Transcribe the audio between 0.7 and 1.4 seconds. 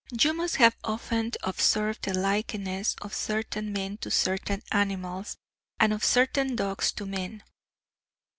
often